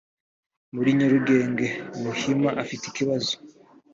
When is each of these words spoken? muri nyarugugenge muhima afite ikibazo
muri 0.75 0.89
nyarugugenge 0.97 1.67
muhima 2.01 2.49
afite 2.61 2.83
ikibazo 2.87 3.33